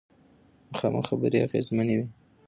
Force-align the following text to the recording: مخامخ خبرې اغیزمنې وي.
مخامخ 0.71 1.03
خبرې 1.09 1.37
اغیزمنې 1.47 1.95
وي. 1.99 2.07